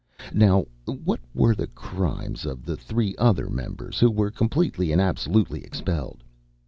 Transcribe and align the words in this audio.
Now 0.33 0.65
what 0.87 1.19
were 1.31 1.53
the 1.53 1.67
crimes 1.67 2.43
of 2.43 2.65
the 2.65 2.75
three 2.75 3.13
other 3.19 3.51
members, 3.51 3.99
who 3.99 4.09
were 4.09 4.31
completely 4.31 4.91
and 4.91 4.99
absolutely 4.99 5.63
expelled? 5.63 6.23